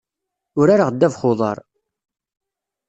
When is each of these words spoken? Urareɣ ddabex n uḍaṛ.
Urareɣ 0.59 0.89
ddabex 0.91 1.19
n 1.25 1.27
uḍaṛ. 1.29 1.57